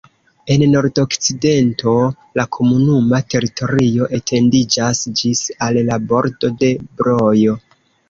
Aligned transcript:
En 0.53 0.61
nordokcidento 0.69 1.93
la 2.39 2.47
komunuma 2.57 3.21
teritorio 3.35 4.09
etendiĝas 4.21 5.05
ĝis 5.23 5.47
al 5.69 5.83
la 5.93 6.03
bordo 6.11 6.55
de 6.65 6.77
Brojo. 6.85 7.61